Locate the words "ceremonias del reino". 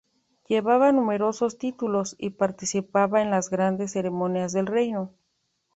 3.91-5.13